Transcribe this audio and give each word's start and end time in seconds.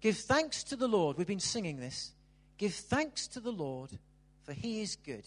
Give 0.00 0.16
thanks 0.16 0.64
to 0.64 0.76
the 0.76 0.88
Lord. 0.88 1.18
We've 1.18 1.26
been 1.26 1.40
singing 1.40 1.78
this. 1.78 2.12
Give 2.56 2.72
thanks 2.72 3.26
to 3.28 3.40
the 3.40 3.52
Lord, 3.52 3.90
for 4.44 4.52
he 4.52 4.80
is 4.80 4.96
good. 4.96 5.24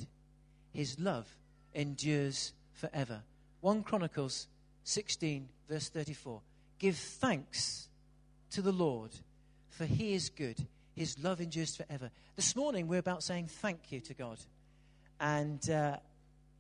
His 0.74 1.00
love 1.00 1.28
endures 1.74 2.54
forever. 2.74 3.22
1 3.62 3.84
Chronicles 3.84 4.48
16, 4.84 5.48
verse 5.70 5.90
34. 5.90 6.42
Give 6.80 6.96
thanks 6.96 7.88
to 8.52 8.62
the 8.62 8.72
Lord, 8.72 9.12
for 9.70 9.86
he 9.86 10.14
is 10.14 10.30
good. 10.30 10.58
His 10.96 11.18
love 11.24 11.42
endures 11.42 11.76
forever. 11.76 12.12
This 12.36 12.56
morning, 12.56 12.88
we're 12.88 13.00
about 13.00 13.24
saying 13.24 13.48
thank 13.48 13.92
you 13.92 14.00
to 14.02 14.14
God. 14.14 14.38
And 15.20 15.68
uh, 15.70 15.98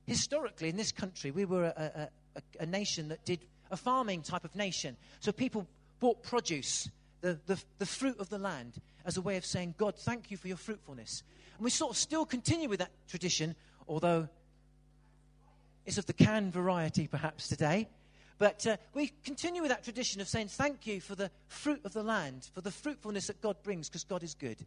historically, 0.05 0.69
in 0.69 0.77
this 0.77 0.91
country, 0.91 1.31
we 1.31 1.45
were 1.45 1.65
a, 1.65 1.91
a, 1.95 2.09
a, 2.37 2.63
a 2.63 2.65
nation 2.65 3.09
that 3.09 3.25
did 3.25 3.45
a 3.69 3.77
farming 3.77 4.21
type 4.21 4.43
of 4.43 4.55
nation. 4.55 4.97
So 5.19 5.31
people 5.31 5.67
bought 5.99 6.23
produce, 6.23 6.89
the, 7.23 7.39
the, 7.45 7.63
the 7.79 7.85
fruit 7.85 8.19
of 8.19 8.29
the 8.29 8.37
land, 8.37 8.73
as 9.05 9.15
a 9.15 9.21
way 9.21 9.37
of 9.37 9.45
saying, 9.45 9.75
God, 9.77 9.95
thank 9.95 10.29
you 10.29 10.35
for 10.35 10.49
your 10.49 10.57
fruitfulness. 10.57 11.23
And 11.57 11.63
we 11.63 11.69
sort 11.69 11.91
of 11.91 11.97
still 11.97 12.25
continue 12.25 12.67
with 12.67 12.79
that 12.79 12.91
tradition, 13.07 13.55
although 13.87 14.27
it's 15.85 15.97
of 15.97 16.05
the 16.05 16.13
canned 16.13 16.51
variety 16.51 17.07
perhaps 17.07 17.47
today. 17.47 17.87
But 18.39 18.67
uh, 18.67 18.75
we 18.93 19.13
continue 19.23 19.61
with 19.61 19.71
that 19.71 19.85
tradition 19.85 20.19
of 20.19 20.27
saying 20.27 20.49
thank 20.49 20.85
you 20.85 20.99
for 20.99 21.15
the 21.15 21.31
fruit 21.47 21.79
of 21.85 21.93
the 21.93 22.03
land, 22.03 22.49
for 22.53 22.59
the 22.59 22.71
fruitfulness 22.71 23.27
that 23.27 23.41
God 23.41 23.55
brings, 23.63 23.87
because 23.87 24.03
God 24.03 24.21
is 24.21 24.33
good. 24.33 24.57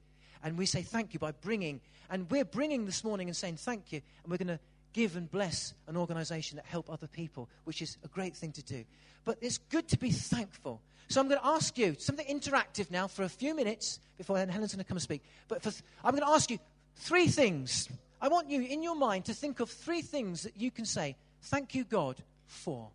And 0.43 0.57
we 0.57 0.65
say 0.65 0.81
thank 0.81 1.13
you 1.13 1.21
by 1.21 1.33
bringing, 1.33 1.83
and 2.09 2.31
we're 2.31 2.45
bringing 2.45 2.87
this 2.87 3.05
morning 3.05 3.29
and 3.29 3.37
saying 3.37 3.57
thank 3.57 3.93
you, 3.93 4.01
and 4.23 4.31
we're 4.31 4.39
going 4.39 4.49
to 4.49 4.61
give 4.97 5.15
and 5.15 5.31
bless 5.31 5.75
an 5.89 5.97
organization 5.97 6.57
that 6.57 6.65
help 6.65 6.89
other 6.89 7.07
people, 7.07 7.51
which 7.65 7.83
is 7.83 7.99
a 8.03 8.09
great 8.09 8.35
thing 8.35 8.51
to 8.51 8.63
do. 8.63 8.83
But 9.27 9.37
it's 9.43 9.59
good 9.59 9.87
to 9.89 9.99
be 9.99 10.11
thankful. 10.11 10.81
So 11.09 11.21
I'm 11.21 11.29
going 11.29 11.39
to 11.39 11.47
ask 11.47 11.77
you 11.77 11.97
something 11.99 12.27
interactive 12.27 12.91
now 12.91 13.07
for 13.07 13.23
a 13.23 13.29
few 13.29 13.55
minutes 13.55 14.01
before 14.17 14.39
Helen's 14.39 14.75
going 14.75 14.83
to 14.83 14.89
come 14.89 14.97
and 14.97 15.03
speak. 15.03 15.23
But 15.49 15.63
th- 15.63 15.83
I'm 16.03 16.13
going 16.13 16.25
to 16.25 16.31
ask 16.31 16.51
you 16.51 16.59
three 16.97 17.29
things. 17.29 17.91
I 18.23 18.29
want 18.29 18.49
you 18.49 18.63
in 18.63 18.83
your 18.83 18.97
mind 18.97 19.27
to 19.27 19.35
think 19.35 19.61
of 19.61 19.69
three 19.69 20.01
things 20.01 20.45
that 20.45 20.57
you 20.57 20.71
can 20.71 20.87
say, 20.87 21.15
thank 21.43 21.75
you, 21.75 21.85
God, 21.85 22.17
for. 22.47 22.89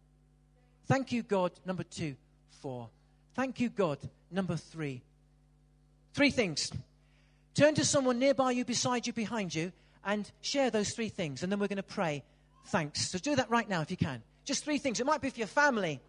Thank 0.87 1.11
you, 1.11 1.21
God, 1.21 1.51
number 1.67 1.83
two, 1.83 2.15
for. 2.61 2.89
Thank 3.35 3.59
you, 3.59 3.69
God, 3.69 3.99
number 4.31 4.55
three. 4.55 5.03
Three 6.15 6.31
things. 6.31 6.71
Turn 7.53 7.75
to 7.75 7.85
someone 7.85 8.17
nearby 8.17 8.51
you, 8.51 8.65
beside 8.65 9.05
you, 9.05 9.13
behind 9.13 9.53
you, 9.53 9.71
and 10.05 10.29
share 10.41 10.69
those 10.69 10.91
three 10.91 11.09
things. 11.09 11.43
And 11.43 11.51
then 11.51 11.59
we're 11.59 11.67
going 11.67 11.77
to 11.77 11.83
pray 11.83 12.23
thanks. 12.67 13.11
So 13.11 13.17
do 13.17 13.35
that 13.35 13.49
right 13.49 13.67
now 13.67 13.81
if 13.81 13.91
you 13.91 13.97
can. 13.97 14.21
Just 14.45 14.63
three 14.63 14.77
things. 14.77 14.99
It 14.99 15.05
might 15.05 15.21
be 15.21 15.29
for 15.29 15.39
your 15.39 15.47
family, 15.47 16.01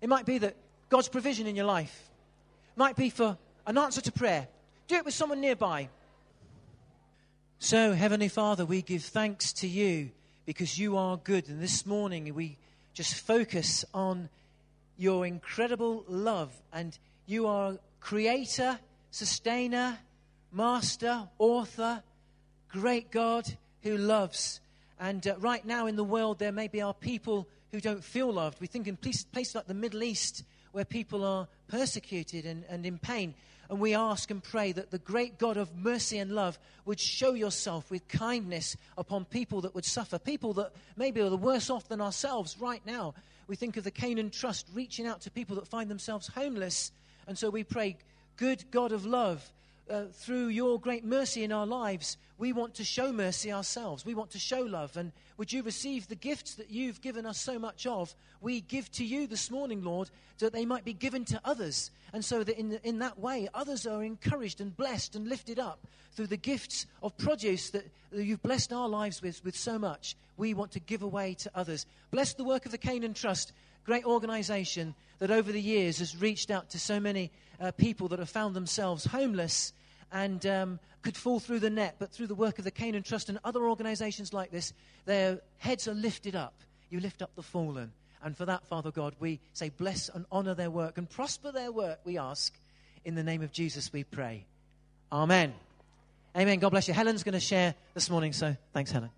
it 0.00 0.08
might 0.08 0.26
be 0.26 0.38
that 0.38 0.56
God's 0.88 1.08
provision 1.08 1.46
in 1.46 1.56
your 1.56 1.66
life, 1.66 2.10
it 2.74 2.78
might 2.78 2.96
be 2.96 3.10
for 3.10 3.36
an 3.66 3.78
answer 3.78 4.00
to 4.00 4.12
prayer. 4.12 4.48
Do 4.88 4.96
it 4.96 5.04
with 5.04 5.14
someone 5.14 5.40
nearby. 5.40 5.88
So, 7.58 7.92
Heavenly 7.92 8.28
Father, 8.28 8.64
we 8.64 8.82
give 8.82 9.04
thanks 9.04 9.52
to 9.54 9.68
you 9.68 10.10
because 10.46 10.78
you 10.78 10.96
are 10.96 11.18
good. 11.18 11.48
And 11.48 11.60
this 11.60 11.84
morning 11.84 12.34
we 12.34 12.56
just 12.94 13.14
focus 13.14 13.84
on 13.92 14.28
your 14.96 15.26
incredible 15.26 16.04
love. 16.08 16.50
And 16.72 16.98
you 17.26 17.46
are 17.46 17.78
creator, 18.00 18.78
sustainer, 19.10 19.98
master, 20.50 21.28
author, 21.38 22.02
great 22.72 23.10
God 23.10 23.46
who 23.82 23.96
loves. 23.96 24.60
And 24.98 25.26
uh, 25.26 25.36
right 25.38 25.64
now 25.64 25.86
in 25.86 25.96
the 25.96 26.04
world, 26.04 26.38
there 26.38 26.52
maybe 26.52 26.82
are 26.82 26.94
people 26.94 27.48
who 27.70 27.80
don't 27.80 28.04
feel 28.04 28.32
loved. 28.32 28.60
We 28.60 28.66
think 28.66 28.86
in 28.86 28.96
places 28.96 29.54
like 29.54 29.66
the 29.66 29.74
Middle 29.74 30.02
East 30.02 30.44
where 30.72 30.84
people 30.84 31.24
are 31.24 31.48
persecuted 31.68 32.44
and, 32.46 32.64
and 32.68 32.84
in 32.84 32.98
pain. 32.98 33.34
And 33.68 33.78
we 33.78 33.94
ask 33.94 34.30
and 34.30 34.42
pray 34.42 34.72
that 34.72 34.90
the 34.90 34.98
great 34.98 35.38
God 35.38 35.56
of 35.56 35.74
mercy 35.76 36.18
and 36.18 36.32
love 36.32 36.58
would 36.84 36.98
show 36.98 37.34
yourself 37.34 37.88
with 37.90 38.06
kindness 38.08 38.76
upon 38.98 39.24
people 39.24 39.60
that 39.60 39.74
would 39.76 39.84
suffer, 39.84 40.18
people 40.18 40.54
that 40.54 40.72
maybe 40.96 41.20
are 41.20 41.30
the 41.30 41.36
worse 41.36 41.70
off 41.70 41.88
than 41.88 42.00
ourselves 42.00 42.56
right 42.58 42.84
now. 42.84 43.14
We 43.46 43.54
think 43.54 43.76
of 43.76 43.84
the 43.84 43.92
Canaan 43.92 44.30
Trust 44.30 44.66
reaching 44.74 45.06
out 45.06 45.20
to 45.22 45.30
people 45.30 45.56
that 45.56 45.68
find 45.68 45.88
themselves 45.88 46.26
homeless. 46.26 46.90
And 47.28 47.38
so 47.38 47.48
we 47.48 47.62
pray, 47.62 47.96
good 48.36 48.64
God 48.72 48.90
of 48.90 49.06
love, 49.06 49.48
uh, 49.90 50.04
through 50.12 50.48
your 50.48 50.78
great 50.78 51.04
mercy 51.04 51.42
in 51.42 51.52
our 51.52 51.66
lives, 51.66 52.16
we 52.38 52.52
want 52.52 52.74
to 52.74 52.84
show 52.84 53.12
mercy 53.12 53.52
ourselves. 53.52 54.06
We 54.06 54.14
want 54.14 54.30
to 54.30 54.38
show 54.38 54.60
love. 54.60 54.96
And 54.96 55.12
would 55.36 55.52
you 55.52 55.62
receive 55.62 56.08
the 56.08 56.14
gifts 56.14 56.54
that 56.54 56.70
you've 56.70 57.00
given 57.00 57.26
us 57.26 57.38
so 57.38 57.58
much 57.58 57.86
of? 57.86 58.14
We 58.40 58.60
give 58.62 58.90
to 58.92 59.04
you 59.04 59.26
this 59.26 59.50
morning, 59.50 59.82
Lord, 59.82 60.10
that 60.38 60.52
they 60.52 60.64
might 60.64 60.84
be 60.84 60.94
given 60.94 61.24
to 61.26 61.40
others. 61.44 61.90
And 62.12 62.24
so 62.24 62.42
that 62.42 62.58
in, 62.58 62.78
in 62.82 63.00
that 63.00 63.18
way, 63.18 63.48
others 63.52 63.86
are 63.86 64.02
encouraged 64.02 64.60
and 64.60 64.74
blessed 64.74 65.16
and 65.16 65.28
lifted 65.28 65.58
up 65.58 65.80
through 66.12 66.28
the 66.28 66.36
gifts 66.36 66.86
of 67.02 67.16
produce 67.18 67.70
that 67.70 67.90
you've 68.12 68.42
blessed 68.42 68.72
our 68.72 68.88
lives 68.88 69.20
with, 69.20 69.44
with 69.44 69.56
so 69.56 69.78
much. 69.78 70.16
We 70.36 70.54
want 70.54 70.72
to 70.72 70.80
give 70.80 71.02
away 71.02 71.34
to 71.40 71.50
others. 71.54 71.84
Bless 72.10 72.32
the 72.32 72.44
work 72.44 72.64
of 72.64 72.72
the 72.72 72.78
Canaan 72.78 73.14
Trust, 73.14 73.52
great 73.84 74.04
organization 74.04 74.94
that 75.18 75.30
over 75.30 75.52
the 75.52 75.60
years 75.60 75.98
has 75.98 76.16
reached 76.16 76.50
out 76.50 76.70
to 76.70 76.78
so 76.78 76.98
many 76.98 77.30
uh, 77.60 77.70
people 77.72 78.08
that 78.08 78.18
have 78.18 78.30
found 78.30 78.56
themselves 78.56 79.04
homeless 79.04 79.72
and 80.12 80.44
um, 80.46 80.80
could 81.02 81.16
fall 81.16 81.40
through 81.40 81.60
the 81.60 81.70
net, 81.70 81.96
but 81.98 82.12
through 82.12 82.26
the 82.26 82.34
work 82.34 82.58
of 82.58 82.64
the 82.64 82.70
Canaan 82.70 83.02
Trust 83.02 83.28
and 83.28 83.38
other 83.44 83.68
organizations 83.68 84.32
like 84.32 84.50
this, 84.50 84.72
their 85.06 85.40
heads 85.58 85.88
are 85.88 85.94
lifted 85.94 86.36
up. 86.36 86.54
You 86.90 87.00
lift 87.00 87.22
up 87.22 87.34
the 87.36 87.42
fallen. 87.42 87.92
And 88.22 88.36
for 88.36 88.44
that, 88.44 88.66
Father 88.66 88.90
God, 88.90 89.14
we 89.18 89.40
say, 89.52 89.70
bless 89.70 90.08
and 90.10 90.26
honor 90.30 90.54
their 90.54 90.70
work 90.70 90.98
and 90.98 91.08
prosper 91.08 91.52
their 91.52 91.72
work, 91.72 92.00
we 92.04 92.18
ask. 92.18 92.54
In 93.02 93.14
the 93.14 93.22
name 93.22 93.40
of 93.40 93.50
Jesus, 93.50 93.90
we 93.92 94.04
pray. 94.04 94.44
Amen. 95.10 95.54
Amen. 96.36 96.58
God 96.58 96.68
bless 96.68 96.86
you. 96.86 96.92
Helen's 96.92 97.22
going 97.22 97.32
to 97.32 97.40
share 97.40 97.74
this 97.94 98.10
morning, 98.10 98.34
so 98.34 98.54
thanks, 98.74 98.90
Helen. 98.90 99.10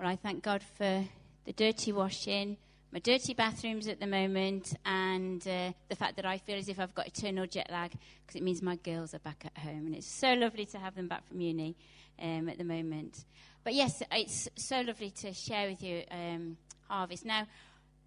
Well, 0.00 0.08
I 0.08 0.16
thank 0.16 0.42
God 0.42 0.62
for 0.76 1.04
the 1.44 1.52
dirty 1.52 1.92
washing 1.92 2.56
my 2.94 3.00
dirty 3.00 3.34
bathrooms 3.34 3.88
at 3.88 3.98
the 3.98 4.06
moment 4.06 4.72
and 4.86 5.42
uh, 5.48 5.72
the 5.88 5.96
fact 5.96 6.14
that 6.14 6.24
I 6.24 6.38
feel 6.38 6.56
as 6.56 6.68
if 6.68 6.78
I've 6.78 6.94
got 6.94 7.08
eternal 7.08 7.44
jet 7.44 7.68
lag 7.68 7.90
because 7.90 8.36
it 8.36 8.42
means 8.44 8.62
my 8.62 8.76
girls 8.76 9.14
are 9.14 9.18
back 9.18 9.44
at 9.44 9.58
home. 9.60 9.86
And 9.86 9.96
it's 9.96 10.06
so 10.06 10.32
lovely 10.34 10.64
to 10.66 10.78
have 10.78 10.94
them 10.94 11.08
back 11.08 11.26
from 11.26 11.40
uni 11.40 11.74
um, 12.22 12.48
at 12.48 12.56
the 12.56 12.62
moment. 12.62 13.24
But 13.64 13.74
yes, 13.74 14.00
it's 14.12 14.48
so 14.54 14.80
lovely 14.82 15.10
to 15.10 15.32
share 15.32 15.68
with 15.68 15.82
you 15.82 16.04
um, 16.12 16.56
Harvest. 16.88 17.24
Now, 17.24 17.48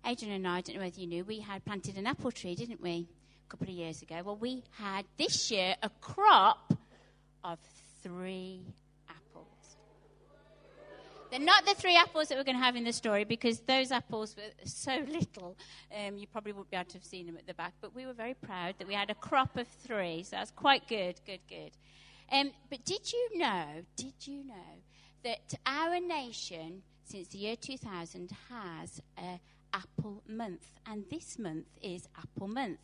Adrian 0.06 0.36
and 0.36 0.48
I, 0.48 0.60
I 0.60 0.62
don't 0.62 0.78
know 0.78 0.84
whether 0.84 1.02
you 1.02 1.08
knew, 1.08 1.26
we 1.26 1.42
had 1.42 1.66
planted 1.66 1.98
an 1.98 2.08
apple 2.08 2.32
tree, 2.32 2.56
didn't 2.56 2.82
we, 2.82 3.10
a 3.46 3.52
couple 3.52 3.68
of 3.68 3.74
years 3.74 4.02
ago? 4.02 4.22
Well, 4.24 4.38
we 4.38 4.64
had 4.78 5.04
this 5.18 5.52
year 5.52 5.76
a 5.84 5.90
crop 6.00 6.74
of 7.44 7.60
three 8.02 8.62
they're 11.30 11.40
not 11.40 11.66
the 11.66 11.74
three 11.74 11.96
apples 11.96 12.30
that 12.30 12.38
we're 12.38 12.44
going 12.44 12.58
to 12.58 12.64
have 12.64 12.76
in 12.76 12.84
the 12.84 12.94
story 12.94 13.24
because 13.24 13.60
those 13.62 13.92
apples 13.92 14.36
were 14.36 14.66
so 14.66 15.04
little. 15.08 15.58
Um, 15.96 16.18
you 16.18 16.28
probably 16.28 16.52
wouldn't 16.52 16.72
be 16.72 16.78
able 16.78 16.90
to 16.90 16.98
have 16.98 17.04
seen 17.04 17.26
them 17.26 17.38
at 17.38 17.48
the 17.48 17.54
back. 17.54 17.74
But 17.82 17.96
we 17.96 18.06
were 18.06 18.14
very 18.14 18.34
proud 18.34 18.76
that 18.80 18.88
we 18.88 18.94
had 18.94 19.10
a 19.10 19.16
crop 19.16 19.58
of 19.58 19.68
three. 19.68 20.24
So 20.24 20.38
that's 20.38 20.52
quite 20.52 20.88
good, 20.88 21.20
good, 21.26 21.42
good. 21.48 21.72
Um, 22.32 22.52
but 22.70 22.84
did 22.86 23.12
you 23.12 23.38
know, 23.38 23.66
did 23.96 24.14
you 24.26 24.44
know 24.44 24.82
that 25.24 25.54
our 25.66 26.00
nation, 26.00 26.84
since 27.04 27.30
the 27.30 27.38
year 27.38 27.56
2000, 27.56 28.32
has 28.50 29.02
an 29.18 29.40
apple 29.74 30.24
month? 30.28 30.66
And 30.86 31.06
this 31.10 31.40
month 31.40 31.68
is 31.82 32.08
apple 32.18 32.48
month. 32.48 32.80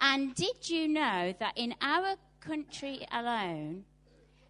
And 0.00 0.34
did 0.34 0.68
you 0.68 0.88
know 0.88 1.34
that 1.38 1.52
in 1.56 1.74
our 1.80 2.16
country 2.40 3.06
alone, 3.10 3.84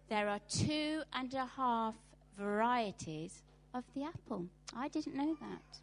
there 0.09 0.29
are 0.29 0.39
two 0.49 1.01
and 1.13 1.33
a 1.33 1.45
half 1.45 1.95
varieties 2.37 3.43
of 3.73 3.83
the 3.95 4.03
apple. 4.03 4.45
I 4.75 4.87
didn't 4.87 5.15
know 5.15 5.35
that. 5.41 5.79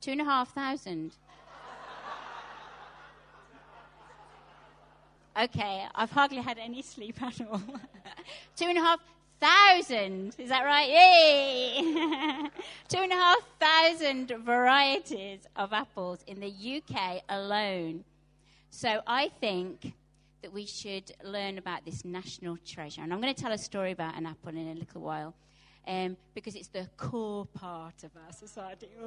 Two 0.00 0.12
and 0.12 0.20
a 0.20 0.24
half 0.24 0.52
thousand. 0.54 1.12
Okay, 5.40 5.86
I've 5.94 6.10
hardly 6.10 6.38
had 6.38 6.58
any 6.58 6.82
sleep 6.82 7.22
at 7.22 7.40
all. 7.40 7.62
Two 8.56 8.66
and 8.66 8.76
a 8.76 8.82
half 8.82 9.00
thousand. 9.40 10.36
Is 10.38 10.50
that 10.50 10.64
right? 10.64 10.88
Yay! 10.88 12.50
Two 12.88 12.98
and 12.98 13.12
a 13.12 13.14
half 13.14 13.38
thousand 13.58 14.30
varieties 14.44 15.40
of 15.56 15.72
apples 15.72 16.22
in 16.26 16.38
the 16.40 16.82
UK 16.82 17.22
alone. 17.30 18.04
So 18.70 19.00
I 19.06 19.30
think 19.40 19.94
that 20.42 20.52
we 20.52 20.66
should 20.66 21.12
learn 21.24 21.56
about 21.56 21.84
this 21.86 22.04
national 22.04 22.58
treasure. 22.66 23.00
And 23.00 23.12
I'm 23.12 23.20
going 23.20 23.34
to 23.34 23.42
tell 23.42 23.52
a 23.52 23.58
story 23.58 23.92
about 23.92 24.16
an 24.16 24.26
apple 24.26 24.50
in 24.50 24.68
a 24.68 24.74
little 24.74 25.00
while 25.00 25.34
um, 25.86 26.16
because 26.34 26.54
it's 26.54 26.68
the 26.68 26.88
core 26.96 27.46
part 27.46 28.04
of 28.04 28.10
our 28.26 28.32
society. 28.32 28.88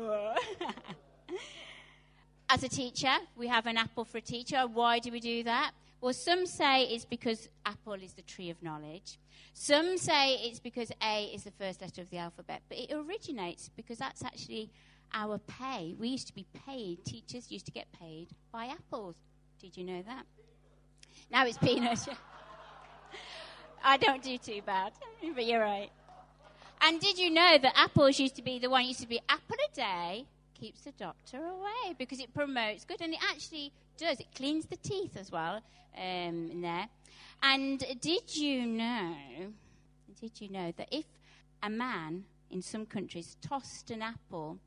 As 2.50 2.63
a 2.63 2.69
teacher, 2.69 3.13
we 3.36 3.48
have 3.48 3.66
an 3.66 3.77
apple 3.77 4.06
for 4.06 4.19
a 4.19 4.22
teacher. 4.22 4.68
Why 4.72 5.00
do 5.00 5.12
we 5.12 5.19
do 5.19 5.44
that? 5.44 5.72
Well, 6.01 6.13
some 6.13 6.45
say 6.45 6.83
it's 6.83 7.06
because 7.06 7.50
apple 7.66 7.94
is 7.94 8.13
the 8.13 8.22
tree 8.22 8.50
of 8.50 8.62
knowledge. 8.62 9.18
Some 9.54 9.98
say 9.98 10.36
it's 10.36 10.60
because 10.60 10.92
A 11.01 11.31
is 11.33 11.44
the 11.44 11.51
first 11.51 11.81
letter 11.81 12.01
of 12.01 12.10
the 12.10 12.18
alphabet. 12.18 12.62
But 12.69 12.77
it 12.77 12.92
originates 12.94 13.69
because 13.75 13.98
that's 13.98 14.24
actually 14.24 14.69
our 15.13 15.39
pay. 15.39 15.95
We 15.98 16.10
used 16.10 16.27
to 16.27 16.36
be 16.36 16.45
paid, 16.68 17.04
teachers 17.06 17.50
used 17.50 17.66
to 17.68 17.72
get 17.72 17.88
paid 17.94 18.27
by 18.51 18.66
apples. 18.66 19.16
Did 19.60 19.77
you 19.77 19.86
know 19.86 20.04
that? 20.04 20.25
Now 21.31 21.45
it's 21.45 21.57
peanuts. 21.57 22.07
I 23.83 23.98
don't 23.98 24.22
do 24.22 24.38
too 24.38 24.62
bad, 24.66 24.94
but 25.33 25.45
you're 25.45 25.62
right. 25.62 25.89
And 26.86 27.02
did 27.02 27.18
you 27.18 27.32
know 27.32 27.58
that 27.58 27.74
apples 27.76 28.20
used 28.20 28.36
to 28.36 28.44
be 28.44 28.60
the 28.60 28.70
one 28.70 28.86
used 28.86 29.02
to 29.02 29.08
be 29.08 29.20
apple 29.28 29.56
a 29.72 29.76
day 29.76 30.26
keeps 30.54 30.82
the 30.82 30.92
doctor 30.92 31.38
away 31.38 31.96
because 31.98 32.20
it 32.20 32.32
promotes 32.32 32.86
good 32.86 33.02
and 33.02 33.12
it 33.12 33.20
actually 33.28 33.72
does. 33.98 34.20
It 34.20 34.28
cleans 34.36 34.68
the 34.68 34.76
teeth 34.76 35.18
as 35.18 35.32
well 35.32 35.62
um, 35.98 36.50
in 36.52 36.62
there. 36.62 36.88
And 37.42 37.84
did 38.02 38.36
you 38.36 38.68
know? 38.68 39.16
Did 40.22 40.40
you 40.40 40.52
know 40.52 40.74
that 40.78 40.88
if 40.92 41.06
a 41.64 41.72
man 41.72 42.26
in 42.52 42.62
some 42.62 42.86
countries 42.86 43.36
tossed 43.42 43.90
an 43.90 44.04
apple 44.04 44.60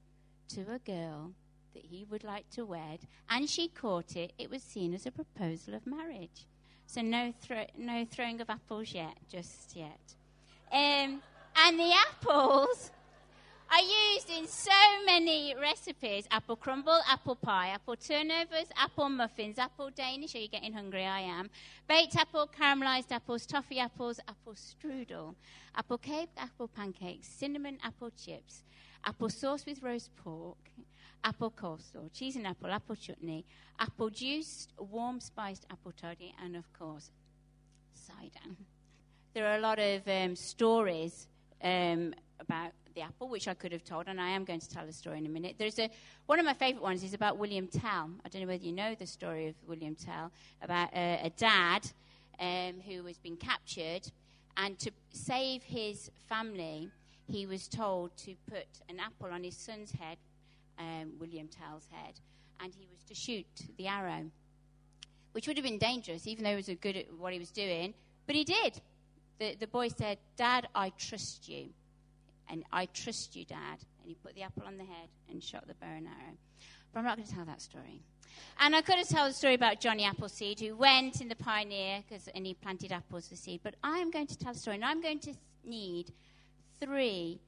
to 0.48 0.62
a 0.62 0.80
girl 0.80 1.30
that 1.72 1.84
he 1.84 2.04
would 2.10 2.24
like 2.24 2.50
to 2.50 2.64
wed, 2.64 2.98
and 3.30 3.48
she 3.48 3.68
caught 3.68 4.16
it, 4.16 4.32
it 4.38 4.50
was 4.50 4.64
seen 4.64 4.92
as 4.92 5.06
a 5.06 5.12
proposal 5.12 5.74
of 5.74 5.86
marriage. 5.86 6.46
So 6.86 7.00
no, 7.00 7.32
thro- 7.40 7.70
no 7.76 8.04
throwing 8.10 8.40
of 8.40 8.50
apples 8.50 8.92
yet, 8.92 9.16
just 9.30 9.76
yet. 9.76 10.00
Um, 10.72 11.22
and 11.66 11.78
the 11.78 11.92
apples 12.08 12.90
are 13.70 13.80
used 14.14 14.30
in 14.30 14.46
so 14.46 14.70
many 15.04 15.54
recipes 15.60 16.26
apple 16.30 16.56
crumble, 16.56 17.00
apple 17.08 17.34
pie, 17.34 17.68
apple 17.68 17.96
turnovers, 17.96 18.68
apple 18.76 19.08
muffins, 19.08 19.58
apple 19.58 19.90
Danish. 19.90 20.34
Are 20.34 20.38
you 20.38 20.48
getting 20.48 20.72
hungry? 20.72 21.04
I 21.04 21.20
am. 21.20 21.50
Baked 21.88 22.16
apple, 22.16 22.48
caramelized 22.48 23.10
apples, 23.10 23.44
toffee 23.44 23.80
apples, 23.80 24.20
apple 24.28 24.54
strudel, 24.54 25.34
apple 25.76 25.98
cake, 25.98 26.30
apple 26.36 26.68
pancakes, 26.68 27.26
cinnamon 27.26 27.78
apple 27.82 28.10
chips, 28.10 28.62
apple 29.04 29.28
sauce 29.28 29.66
with 29.66 29.82
roast 29.82 30.14
pork, 30.16 30.70
apple 31.24 31.50
coleslaw, 31.50 32.12
cheese 32.12 32.36
and 32.36 32.46
apple, 32.46 32.70
apple 32.70 32.96
chutney, 32.96 33.44
apple 33.80 34.10
juice, 34.10 34.68
warm 34.78 35.20
spiced 35.20 35.66
apple 35.70 35.92
toddy, 36.00 36.34
and 36.42 36.54
of 36.54 36.72
course, 36.72 37.10
cider. 37.94 38.54
There 39.34 39.46
are 39.46 39.56
a 39.56 39.60
lot 39.60 39.78
of 39.78 40.08
um, 40.08 40.34
stories 40.36 41.26
um, 41.62 42.14
about 42.40 42.72
the 42.94 43.02
apple, 43.02 43.28
which 43.28 43.46
I 43.46 43.54
could 43.54 43.72
have 43.72 43.84
told, 43.84 44.08
and 44.08 44.20
I 44.20 44.30
am 44.30 44.44
going 44.44 44.60
to 44.60 44.68
tell 44.68 44.84
a 44.84 44.92
story 44.92 45.18
in 45.18 45.26
a 45.26 45.28
minute. 45.28 45.54
There's 45.58 45.78
a 45.78 45.88
one 46.26 46.38
of 46.38 46.44
my 46.44 46.54
favourite 46.54 46.82
ones 46.82 47.04
is 47.04 47.14
about 47.14 47.38
William 47.38 47.68
Tell. 47.68 48.10
I 48.24 48.28
don't 48.28 48.42
know 48.42 48.48
whether 48.48 48.64
you 48.64 48.72
know 48.72 48.94
the 48.94 49.06
story 49.06 49.48
of 49.48 49.54
William 49.66 49.94
Tell 49.94 50.32
about 50.62 50.88
uh, 50.94 51.18
a 51.22 51.30
dad 51.36 51.88
um, 52.40 52.80
who 52.86 53.04
was 53.04 53.18
being 53.18 53.36
captured, 53.36 54.10
and 54.56 54.78
to 54.80 54.90
save 55.12 55.62
his 55.62 56.10
family, 56.28 56.90
he 57.30 57.46
was 57.46 57.68
told 57.68 58.16
to 58.18 58.34
put 58.50 58.66
an 58.88 58.98
apple 58.98 59.32
on 59.32 59.44
his 59.44 59.56
son's 59.56 59.92
head, 59.92 60.18
um, 60.78 61.12
William 61.20 61.48
Tell's 61.48 61.86
head, 61.92 62.14
and 62.60 62.72
he 62.74 62.86
was 62.90 63.02
to 63.04 63.14
shoot 63.14 63.46
the 63.76 63.86
arrow, 63.86 64.24
which 65.32 65.46
would 65.46 65.56
have 65.56 65.64
been 65.64 65.78
dangerous, 65.78 66.26
even 66.26 66.44
though 66.44 66.50
he 66.50 66.56
was 66.56 66.68
good 66.80 66.96
at 66.96 67.12
what 67.16 67.32
he 67.32 67.38
was 67.38 67.50
doing. 67.50 67.94
But 68.26 68.34
he 68.34 68.44
did. 68.44 68.80
The, 69.38 69.56
the 69.58 69.66
boy 69.66 69.88
said, 69.88 70.18
Dad, 70.36 70.68
I 70.74 70.90
trust 70.90 71.48
you. 71.48 71.68
And 72.50 72.64
I 72.72 72.86
trust 72.86 73.36
you, 73.36 73.44
Dad. 73.44 73.78
And 74.00 74.08
he 74.08 74.14
put 74.14 74.34
the 74.34 74.42
apple 74.42 74.64
on 74.66 74.78
the 74.78 74.84
head 74.84 75.08
and 75.30 75.42
shot 75.42 75.66
the 75.66 75.74
bow 75.74 75.86
and 75.86 76.06
arrow. 76.06 76.36
But 76.92 77.00
I'm 77.00 77.04
not 77.04 77.16
going 77.16 77.28
to 77.28 77.34
tell 77.34 77.44
that 77.44 77.60
story. 77.60 78.00
And 78.60 78.74
I 78.74 78.82
could 78.82 78.96
have 78.96 79.08
told 79.08 79.30
the 79.30 79.34
story 79.34 79.54
about 79.54 79.80
Johnny 79.80 80.04
Appleseed, 80.04 80.60
who 80.60 80.76
went 80.76 81.20
in 81.20 81.28
the 81.28 81.36
pioneer 81.36 82.02
cause, 82.08 82.28
and 82.34 82.46
he 82.46 82.54
planted 82.54 82.92
apples 82.92 83.28
for 83.28 83.36
seed. 83.36 83.60
But 83.62 83.74
I 83.82 83.98
am 83.98 84.10
going 84.10 84.26
to 84.26 84.38
tell 84.38 84.52
the 84.52 84.58
story, 84.58 84.76
and 84.76 84.84
I'm 84.84 85.00
going 85.00 85.18
to 85.20 85.34
need 85.64 86.12
three 86.80 87.40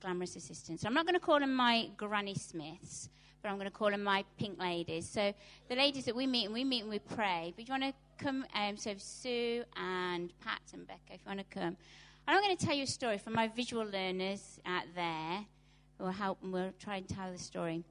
glamorous 0.00 0.36
assistants. 0.36 0.84
I'm 0.84 0.94
not 0.94 1.06
going 1.06 1.14
to 1.14 1.24
call 1.24 1.38
them 1.38 1.54
my 1.54 1.88
Granny 1.96 2.34
Smiths, 2.34 3.08
but 3.40 3.48
I'm 3.50 3.56
going 3.56 3.70
to 3.70 3.76
call 3.76 3.90
them 3.90 4.02
my 4.02 4.24
pink 4.38 4.58
ladies. 4.58 5.08
So 5.08 5.32
the 5.68 5.76
ladies 5.76 6.04
that 6.06 6.16
we 6.16 6.26
meet 6.26 6.46
and 6.46 6.54
we 6.54 6.64
meet 6.64 6.82
and 6.82 6.90
we 6.90 6.98
pray. 6.98 7.52
But 7.56 7.68
you 7.68 7.72
want 7.72 7.84
to 7.84 7.94
Um, 8.24 8.44
so 8.76 8.94
Sue 8.98 9.64
and 9.76 10.32
Pat 10.40 10.60
and 10.72 10.86
Becca, 10.86 11.14
if 11.14 11.20
you 11.24 11.26
want 11.26 11.40
to 11.40 11.44
come. 11.54 11.76
And 12.26 12.36
I'm 12.36 12.40
going 12.40 12.56
to 12.56 12.66
tell 12.66 12.74
you 12.74 12.84
a 12.84 12.86
story 12.86 13.18
from 13.18 13.32
my 13.32 13.48
visual 13.48 13.84
learners 13.84 14.60
out 14.64 14.84
there 14.94 15.44
who 15.98 16.04
will 16.04 16.12
help 16.12 16.38
and 16.42 16.52
we'll 16.52 16.72
try 16.78 16.96
and 16.96 17.08
tell 17.08 17.32
the 17.32 17.38
story. 17.38 17.84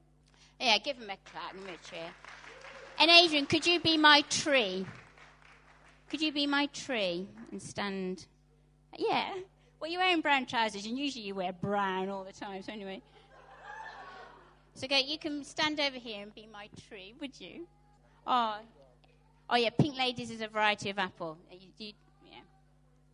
Yeah, 0.60 0.78
give 0.78 0.98
them 0.98 1.10
a 1.10 1.16
clap, 1.30 1.54
them 1.54 1.64
a 1.66 1.90
cheer. 1.90 2.08
And 2.98 3.10
Adrian, 3.10 3.46
could 3.46 3.66
you 3.66 3.80
be 3.80 3.96
my 3.98 4.22
tree? 4.30 4.86
Could 6.08 6.20
you 6.20 6.32
be 6.32 6.46
my 6.46 6.66
tree 6.66 7.26
and 7.50 7.60
stand? 7.60 8.26
Yeah. 8.96 9.34
Well, 9.80 9.90
you're 9.90 10.00
wearing 10.00 10.20
brown 10.20 10.46
trousers, 10.46 10.86
and 10.86 10.96
usually 10.96 11.24
you 11.24 11.34
wear 11.34 11.52
brown 11.52 12.08
all 12.08 12.22
the 12.22 12.32
time. 12.32 12.62
So 12.62 12.72
anyway, 12.72 13.02
so 14.74 14.84
okay, 14.84 15.02
you 15.02 15.18
can 15.18 15.42
stand 15.42 15.80
over 15.80 15.98
here 15.98 16.22
and 16.22 16.34
be 16.34 16.48
my 16.52 16.68
tree, 16.88 17.14
would 17.20 17.40
you? 17.40 17.66
Oh, 18.26 18.58
oh 19.50 19.56
yeah. 19.56 19.70
Pink 19.70 19.96
ladies 19.96 20.30
is 20.30 20.40
a 20.40 20.48
variety 20.48 20.90
of 20.90 20.98
apple. 20.98 21.38
Uh, 21.50 21.54
you, 21.58 21.68
you, 21.78 21.92
yeah. 22.24 22.38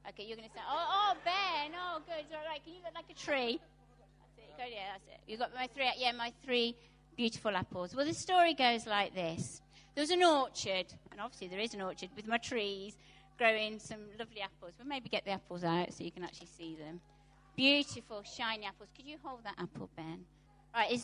Okay, 0.08 0.24
you're 0.24 0.36
going 0.36 0.48
to 0.48 0.54
say, 0.54 0.60
oh, 0.68 0.86
oh, 0.88 1.14
Ben. 1.24 1.72
Oh, 1.74 2.00
good. 2.06 2.24
All 2.34 2.44
right. 2.50 2.62
Can 2.64 2.74
you 2.74 2.80
look 2.84 2.94
like 2.94 3.10
a 3.10 3.14
tree? 3.14 3.60
That's 3.98 4.38
it. 4.38 4.56
Good. 4.56 4.72
Yeah, 4.74 4.92
that's 4.92 5.06
it. 5.08 5.20
You've 5.26 5.40
got 5.40 5.54
my 5.54 5.68
three. 5.74 5.90
Yeah, 5.98 6.12
my 6.12 6.32
three 6.44 6.74
beautiful 7.16 7.56
apples. 7.56 7.94
Well, 7.94 8.06
the 8.06 8.14
story 8.14 8.54
goes 8.54 8.86
like 8.86 9.14
this. 9.14 9.60
There 9.94 10.02
was 10.02 10.10
an 10.10 10.22
orchard, 10.22 10.86
and 11.10 11.20
obviously 11.20 11.48
there 11.48 11.58
is 11.58 11.74
an 11.74 11.80
orchard 11.80 12.10
with 12.14 12.28
my 12.28 12.38
trees 12.38 12.96
growing 13.38 13.78
some 13.78 13.98
lovely 14.18 14.40
apples. 14.40 14.72
We'll 14.78 14.88
maybe 14.88 15.08
get 15.08 15.24
the 15.24 15.30
apples 15.30 15.64
out 15.64 15.92
so 15.92 16.04
you 16.04 16.10
can 16.10 16.24
actually 16.24 16.48
see 16.58 16.76
them. 16.76 17.00
Beautiful, 17.56 18.22
shiny 18.22 18.66
apples. 18.66 18.88
Could 18.94 19.06
you 19.06 19.16
hold 19.22 19.44
that 19.44 19.54
apple, 19.58 19.88
Ben? 19.96 20.20
Right, 20.74 21.00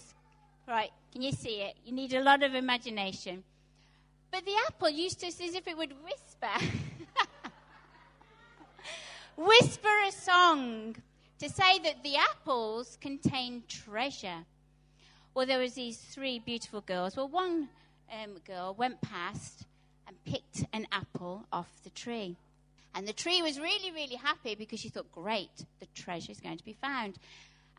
right, 0.68 0.90
can 1.12 1.22
you 1.22 1.32
see 1.32 1.62
it? 1.62 1.74
You 1.84 1.92
need 1.92 2.12
a 2.12 2.22
lot 2.22 2.42
of 2.42 2.54
imagination. 2.54 3.42
But 4.34 4.46
the 4.46 4.56
apple 4.66 4.90
used 4.90 5.20
to, 5.20 5.28
as 5.28 5.38
if 5.38 5.68
it 5.68 5.76
would 5.76 5.92
whisper, 6.02 6.74
whisper 9.36 9.88
a 10.08 10.10
song 10.10 10.96
to 11.38 11.48
say 11.48 11.78
that 11.78 12.02
the 12.02 12.16
apples 12.16 12.98
contain 13.00 13.62
treasure. 13.68 14.44
Well, 15.34 15.46
there 15.46 15.60
was 15.60 15.74
these 15.74 15.98
three 15.98 16.40
beautiful 16.40 16.80
girls. 16.80 17.16
Well, 17.16 17.28
one 17.28 17.68
um, 18.12 18.30
girl 18.44 18.74
went 18.76 19.00
past 19.02 19.66
and 20.08 20.16
picked 20.24 20.64
an 20.72 20.88
apple 20.90 21.46
off 21.52 21.70
the 21.84 21.90
tree. 21.90 22.34
And 22.92 23.06
the 23.06 23.12
tree 23.12 23.40
was 23.40 23.60
really, 23.60 23.92
really 23.92 24.16
happy 24.16 24.56
because 24.56 24.80
she 24.80 24.88
thought, 24.88 25.12
great, 25.12 25.64
the 25.78 25.86
treasure 25.94 26.32
is 26.32 26.40
going 26.40 26.58
to 26.58 26.64
be 26.64 26.72
found. 26.72 27.20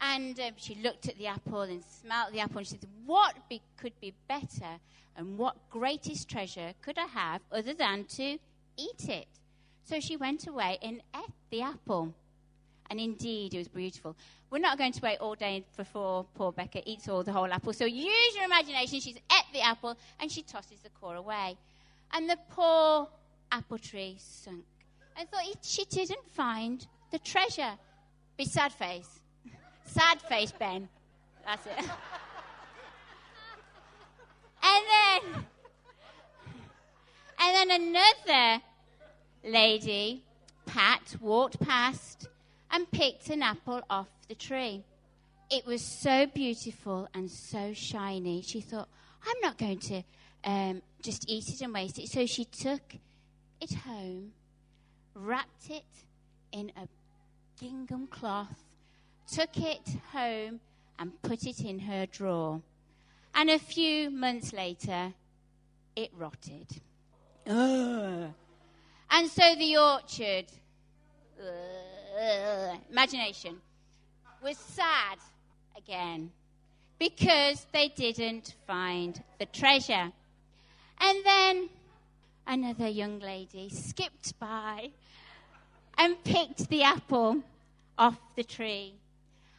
And 0.02 0.40
um, 0.40 0.52
she 0.58 0.76
looked 0.76 1.08
at 1.08 1.18
the 1.18 1.28
apple 1.28 1.62
and 1.62 1.84
smelt 1.84 2.34
the 2.34 2.40
apple 2.40 2.60
and 2.60 2.68
she 2.68 2.72
said, 2.72 2.88
What 3.06 3.36
be, 3.50 3.62
could 3.78 3.94
be 4.02 4.14
better 4.28 4.80
and 5.18 5.38
what 5.38 5.56
greatest 5.70 6.30
treasure 6.30 6.74
could 6.82 6.98
I 6.98 7.06
have 7.06 7.42
other 7.52 7.74
than 7.74 8.04
to 8.16 8.38
eat 8.78 9.10
it? 9.10 9.28
So 9.84 10.00
she 10.00 10.18
went 10.18 10.48
away 10.48 10.78
and 10.82 11.02
ate 11.16 11.34
the 11.50 11.62
apple. 11.62 12.14
And 12.90 13.00
indeed, 13.00 13.54
it 13.54 13.58
was 13.58 13.68
beautiful. 13.68 14.16
We're 14.52 14.60
not 14.60 14.78
going 14.78 14.92
to 14.92 15.02
wait 15.02 15.18
all 15.20 15.36
day 15.36 15.64
before 15.76 16.26
poor 16.36 16.52
Becca 16.52 16.88
eats 16.90 17.08
all 17.08 17.24
the 17.24 17.32
whole 17.32 17.52
apple. 17.52 17.74
So 17.74 17.86
use 17.86 18.36
your 18.36 18.46
imagination. 18.46 19.00
She's 19.00 19.16
ate 19.16 19.54
the 19.54 19.62
apple 19.62 19.98
and 20.20 20.32
she 20.32 20.44
tosses 20.44 20.80
the 20.84 20.90
core 20.90 21.16
away. 21.16 21.58
And 22.14 22.30
the 22.30 22.38
poor 22.50 23.08
apple 23.52 23.80
tree 23.80 24.18
sunk. 24.20 24.66
I 25.18 25.26
thought 25.26 25.44
she 25.62 25.86
didn't 25.86 26.30
find 26.32 26.86
the 27.12 27.20
treasure. 27.20 27.74
Be 28.38 28.46
sad 28.46 28.74
face. 28.74 29.22
Sad 29.86 30.22
face, 30.22 30.52
Ben. 30.52 30.90
That's 31.46 31.66
it. 31.66 31.74
and 34.64 34.86
then, 34.92 35.46
and 37.40 37.70
then 37.70 37.82
another 37.82 38.62
lady, 39.44 40.24
Pat, 40.66 41.16
walked 41.22 41.60
past 41.60 42.28
and 42.72 42.90
picked 42.92 43.30
an 43.30 43.42
apple 43.42 43.82
off 43.90 44.08
the 44.28 44.36
tree. 44.36 44.84
It 45.50 45.66
was 45.66 45.82
so 45.82 46.26
beautiful 46.26 47.08
and 47.14 47.30
so 47.30 47.74
shiny. 47.74 48.42
She 48.42 48.62
thought, 48.62 48.90
I'm 49.26 49.40
not 49.42 49.58
going 49.58 49.80
to 49.80 50.04
um, 50.44 50.82
just 51.02 51.30
eat 51.30 51.48
it 51.50 51.62
and 51.62 51.74
waste 51.74 52.00
it. 52.00 52.10
So 52.10 52.26
she 52.26 52.46
took 52.46 52.82
it 53.62 53.74
home, 53.74 54.32
wrapped 55.14 55.70
it 55.70 55.84
in 56.52 56.72
a 56.76 56.88
gingham 57.60 58.08
cloth, 58.08 58.75
took 59.32 59.58
it 59.58 59.98
home, 60.12 60.60
and 60.98 61.22
put 61.22 61.44
it 61.46 61.60
in 61.60 61.80
her 61.80 62.06
drawer. 62.06 62.62
And 63.34 63.50
a 63.50 63.60
few 63.60 64.10
months 64.10 64.54
later, 64.54 65.14
it 65.96 66.12
rotted. 66.18 66.68
Ugh. 67.48 68.32
And 69.12 69.30
so 69.30 69.56
the 69.56 69.78
orchard, 69.78 70.46
uh, 71.40 72.78
imagination, 72.90 73.58
was 74.42 74.58
sad 74.58 75.18
again 75.78 76.32
because 76.98 77.66
they 77.72 77.90
didn't 77.90 78.56
find 78.66 79.22
the 79.40 79.46
treasure. 79.46 80.12
And 81.00 81.26
then 81.26 81.70
another 82.48 82.88
young 82.88 83.20
lady 83.20 83.70
skipped 83.70 84.40
by 84.40 84.92
and 85.98 86.24
picked 86.24 86.70
the 86.70 86.84
apple 86.84 87.44
off 87.98 88.18
the 88.36 88.44
tree. 88.44 88.94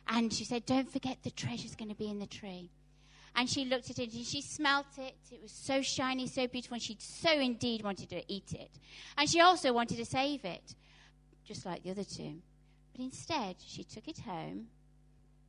And 0.09 0.33
she 0.33 0.45
said, 0.45 0.67
Don't 0.67 0.91
forget 0.91 1.19
the 1.23 1.31
treasure's 1.31 1.75
going 1.75 1.89
to 1.89 1.95
be 1.97 2.09
in 2.09 2.19
the 2.19 2.27
tree. 2.27 2.71
And 3.35 3.51
she 3.51 3.67
looked 3.67 3.91
at 3.91 3.99
it 3.99 4.15
and 4.15 4.25
she 4.25 4.41
smelt 4.41 4.87
it. 4.97 5.15
It 5.31 5.43
was 5.43 5.53
so 5.53 5.83
shiny, 5.83 6.27
so 6.27 6.47
beautiful, 6.47 6.77
and 6.77 6.83
she 6.83 6.97
so 6.99 7.33
indeed 7.33 7.83
wanted 7.83 8.09
to 8.11 8.23
eat 8.33 8.53
it. 8.53 8.71
And 9.19 9.29
she 9.29 9.41
also 9.41 9.73
wanted 9.75 9.99
to 9.99 10.07
save 10.07 10.45
it. 10.45 10.75
just 11.45 11.67
like 11.67 11.83
the 11.83 11.91
other 11.91 12.05
two. 12.05 12.37
But 12.93 13.03
instead, 13.03 13.57
she 13.65 13.85
took 13.85 14.09
it 14.09 14.19
home. 14.21 14.69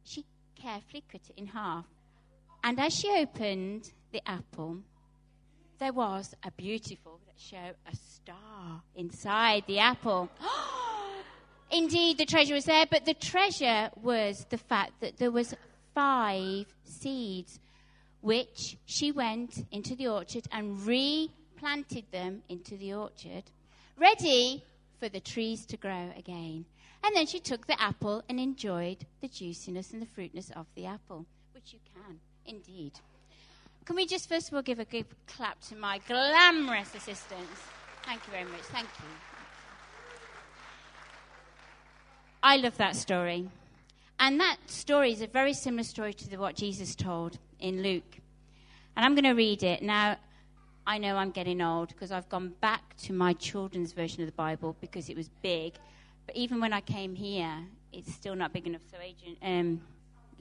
She 0.04 0.26
carefully 0.56 1.04
cut 1.10 1.22
it 1.30 1.38
in 1.38 1.48
half. 1.48 1.86
And 2.64 2.80
as 2.80 2.94
she 2.94 3.10
opened 3.10 3.94
the 4.12 4.22
apple, 4.28 4.80
there 5.80 5.94
was 5.94 6.36
a 6.44 6.52
beautiful 6.52 7.20
that 7.26 7.40
show, 7.40 7.74
a 7.90 7.96
star 7.96 8.82
inside 8.96 9.64
the 9.68 9.80
apple. 9.80 10.30
Oh, 10.42 10.97
Indeed, 11.72 12.18
the 12.18 12.26
treasure 12.26 12.54
was 12.54 12.66
there, 12.66 12.86
but 12.90 13.06
the 13.06 13.14
treasure 13.14 13.90
was 14.02 14.46
the 14.50 14.58
fact 14.58 15.02
that 15.02 15.18
there 15.18 15.32
was 15.32 15.54
five 15.94 16.68
seeds, 16.84 17.60
which 18.22 18.78
she 18.86 19.12
went 19.12 19.66
into 19.72 19.96
the 19.96 20.08
orchard 20.08 20.46
and 20.52 20.86
replanted 20.86 22.06
them 22.12 22.42
into 22.48 22.78
the 22.78 22.94
orchard, 22.94 23.44
ready 23.98 24.64
for 25.00 25.10
the 25.10 25.20
trees 25.20 25.66
to 25.66 25.78
grow 25.78 26.12
again. 26.16 26.66
And 27.04 27.16
then 27.16 27.28
she 27.28 27.40
took 27.40 27.68
the 27.68 27.80
apple 27.82 28.24
and 28.30 28.40
enjoyed 28.40 29.06
the 29.22 29.28
juiciness 29.28 29.92
and 29.92 30.02
the 30.02 30.08
fruitness 30.08 30.50
of 30.52 30.68
the 30.76 30.86
apple, 30.86 31.26
which 31.54 31.74
you 31.74 31.80
can, 31.94 32.20
indeed. 32.46 32.94
Can 33.86 33.96
we 33.96 34.06
just 34.06 34.28
first 34.28 34.50
of 34.50 34.56
all 34.56 34.62
give 34.62 34.80
a 34.80 34.86
good 34.86 35.06
clap 35.28 35.60
to 35.70 35.76
my 35.76 36.00
glamorous 36.08 36.94
assistants? 36.96 37.62
Thank 38.04 38.26
you 38.26 38.32
very 38.32 38.46
much. 38.46 38.62
Thank 38.64 38.88
you. 39.00 39.27
I 42.42 42.58
love 42.58 42.78
that 42.78 42.96
story. 42.96 43.50
And 44.20 44.40
that 44.40 44.58
story 44.68 45.12
is 45.12 45.22
a 45.22 45.28
very 45.28 45.54
similar 45.54 45.84
story 45.84 46.14
to 46.14 46.30
the, 46.30 46.38
what 46.38 46.56
Jesus 46.56 46.96
told 46.96 47.38
in 47.60 47.84
Luke. 47.84 48.20
And 48.96 49.06
I'm 49.06 49.14
going 49.14 49.26
to 49.26 49.34
read 49.34 49.64
it. 49.64 49.84
Now, 49.84 50.18
I 50.88 50.98
know 50.98 51.18
I'm 51.18 51.32
getting 51.32 51.62
old 51.62 51.90
because 51.90 52.12
I've 52.12 52.30
gone 52.30 52.54
back 52.62 52.96
to 53.04 53.14
my 53.14 53.34
children's 53.34 53.92
version 53.92 54.22
of 54.22 54.28
the 54.28 54.36
Bible 54.36 54.76
because 54.82 55.10
it 55.10 55.16
was 55.16 55.30
big. 55.42 55.74
But 56.26 56.36
even 56.36 56.60
when 56.60 56.74
I 56.74 56.82
came 56.82 57.14
here, 57.14 57.54
it's 57.92 58.14
still 58.14 58.36
not 58.36 58.54
big 58.54 58.66
enough. 58.68 58.82
So, 58.90 58.98
Adrian, 58.98 59.38
um, 59.42 59.82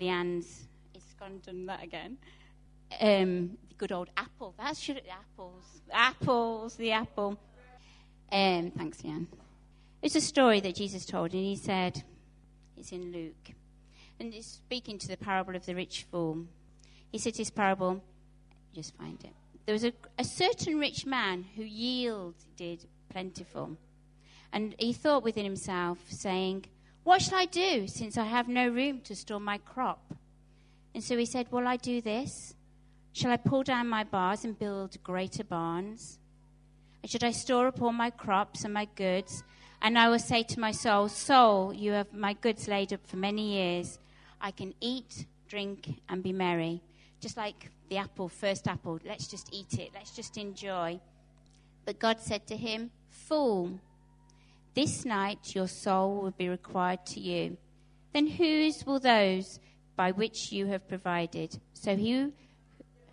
Leanne's, 0.00 0.68
it's 0.94 1.14
gone 1.14 1.40
done 1.44 1.66
that 1.66 1.82
again. 1.82 2.16
Um, 3.00 3.58
the 3.68 3.74
good 3.76 3.92
old 3.92 4.08
apple. 4.16 4.54
That's 4.56 4.78
should 4.78 5.02
apples. 5.10 5.64
Apples, 5.92 6.76
the 6.76 6.92
apple. 6.92 7.38
Um, 8.32 8.72
thanks, 8.76 9.02
Leanne. 9.02 9.26
It's 10.02 10.16
a 10.16 10.20
story 10.20 10.60
that 10.60 10.76
Jesus 10.76 11.04
told, 11.04 11.32
and 11.32 11.42
he 11.42 11.56
said, 11.56 12.04
it's 12.76 12.92
in 12.92 13.12
Luke. 13.12 13.54
And 14.20 14.32
he's 14.32 14.46
speaking 14.46 14.98
to 14.98 15.08
the 15.08 15.16
parable 15.16 15.56
of 15.56 15.66
the 15.66 15.74
rich 15.74 16.06
fool. 16.10 16.44
He 17.10 17.18
said 17.18 17.36
his 17.36 17.50
parable, 17.50 18.02
just 18.74 18.96
find 18.96 19.22
it 19.24 19.32
there 19.66 19.72
was 19.72 19.84
a, 19.84 19.92
a 20.16 20.24
certain 20.24 20.78
rich 20.78 21.04
man 21.04 21.44
who 21.56 21.62
yielded 21.62 22.86
plentiful. 23.10 23.76
And 24.52 24.74
he 24.78 24.92
thought 24.92 25.24
within 25.24 25.44
himself, 25.44 25.98
saying, 26.08 26.66
What 27.02 27.20
shall 27.20 27.38
I 27.38 27.44
do, 27.46 27.88
since 27.88 28.16
I 28.16 28.24
have 28.24 28.48
no 28.48 28.68
room 28.68 29.00
to 29.02 29.16
store 29.16 29.40
my 29.40 29.58
crop? 29.58 30.14
And 30.94 31.02
so 31.02 31.18
he 31.18 31.26
said, 31.26 31.50
Will 31.50 31.66
I 31.66 31.76
do 31.76 32.00
this? 32.00 32.54
Shall 33.12 33.32
I 33.32 33.36
pull 33.36 33.64
down 33.64 33.88
my 33.88 34.04
bars 34.04 34.44
and 34.44 34.58
build 34.58 35.02
greater 35.02 35.44
barns? 35.44 36.18
And 37.02 37.10
should 37.10 37.24
I 37.24 37.32
store 37.32 37.66
up 37.66 37.82
all 37.82 37.92
my 37.92 38.10
crops 38.10 38.64
and 38.64 38.72
my 38.72 38.86
goods? 38.94 39.42
And 39.83 39.99
I 39.99 40.09
will 40.09 40.18
say 40.18 40.42
to 40.42 40.61
my 40.61 40.73
soul, 40.73 41.09
Soul, 41.09 41.73
you 41.73 41.92
have 41.92 42.12
my 42.12 42.33
goods 42.33 42.68
laid 42.68 42.92
up 42.92 43.06
for 43.06 43.16
many 43.16 43.54
years. 43.54 43.99
I 44.40 44.50
can 44.50 44.75
eat, 44.80 45.26
drink, 45.49 46.00
and 46.09 46.23
be 46.23 46.33
merry. 46.33 46.83
Just 47.21 47.37
like 47.37 47.71
the 47.88 47.99
apple, 47.99 48.28
first 48.28 48.66
apple. 48.68 48.99
Let's 49.04 49.28
just 49.28 49.49
eat 49.52 49.78
it. 49.78 49.90
Let's 49.95 50.11
just 50.11 50.37
enjoy. 50.37 51.00
But 51.85 51.99
God 51.99 52.21
said 52.21 52.47
to 52.49 52.56
him, 52.56 52.90
Fool, 53.11 53.80
this 54.75 55.04
night 55.04 55.54
your 55.54 55.68
soul 55.68 56.21
will 56.21 56.33
be 56.33 56.49
required 56.49 57.06
to 57.06 57.21
you. 57.21 57.56
Then 58.12 58.26
whose 58.26 58.85
will 58.85 59.00
those 59.00 59.61
by 59.97 60.11
which 60.11 60.52
you 60.52 60.66
have 60.66 60.88
provided? 60.88 61.59
So 61.75 61.97
he 61.97 62.33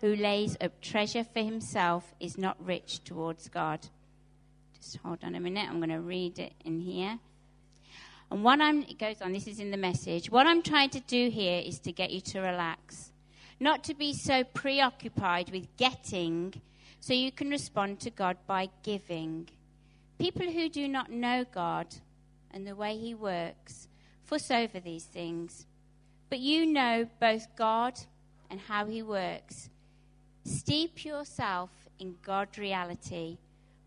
who 0.00 0.16
lays 0.16 0.56
up 0.60 0.80
treasure 0.80 1.24
for 1.24 1.40
himself 1.40 2.14
is 2.20 2.36
not 2.36 2.62
rich 2.64 3.02
towards 3.04 3.48
God. 3.48 3.88
Just 4.84 4.98
hold 5.04 5.24
on 5.24 5.34
a 5.34 5.40
minute. 5.40 5.68
I'm 5.68 5.78
going 5.78 5.88
to 5.90 6.00
read 6.00 6.38
it 6.38 6.52
in 6.64 6.80
here. 6.80 7.18
And 8.30 8.44
what 8.44 8.60
I'm, 8.60 8.82
it 8.82 8.98
goes 8.98 9.20
on, 9.20 9.32
this 9.32 9.46
is 9.46 9.60
in 9.60 9.70
the 9.70 9.76
message. 9.76 10.30
What 10.30 10.46
I'm 10.46 10.62
trying 10.62 10.90
to 10.90 11.00
do 11.00 11.30
here 11.30 11.62
is 11.64 11.78
to 11.80 11.92
get 11.92 12.10
you 12.10 12.20
to 12.20 12.40
relax 12.40 13.10
not 13.60 13.84
to 13.84 13.94
be 13.94 14.12
so 14.12 14.44
preoccupied 14.44 15.50
with 15.50 15.76
getting 15.76 16.60
so 17.00 17.12
you 17.12 17.30
can 17.30 17.50
respond 17.50 18.00
to 18.00 18.10
God 18.10 18.36
by 18.46 18.68
giving. 18.82 19.48
People 20.18 20.50
who 20.50 20.68
do 20.68 20.88
not 20.88 21.10
know 21.10 21.44
God 21.52 21.86
and 22.50 22.66
the 22.66 22.74
way 22.74 22.96
He 22.96 23.14
works 23.14 23.88
fuss 24.24 24.50
over 24.50 24.80
these 24.80 25.04
things. 25.04 25.66
But 26.30 26.40
you 26.40 26.66
know 26.66 27.06
both 27.20 27.46
God 27.56 28.00
and 28.50 28.60
how 28.60 28.86
He 28.86 29.02
works. 29.02 29.70
Steep 30.44 31.04
yourself 31.04 31.70
in 31.98 32.16
God 32.22 32.58
reality, 32.58 33.38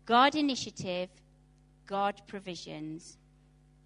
God 0.08 0.34
initiative, 0.34 1.10
God 1.86 2.22
provisions. 2.26 3.18